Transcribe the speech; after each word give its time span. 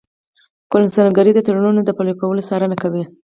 قونسلګرۍ 0.71 1.31
د 1.35 1.39
تړونونو 1.45 1.79
د 1.83 1.89
پلي 1.97 2.13
کولو 2.21 2.45
څارنه 2.49 2.75
کوي 2.83 3.03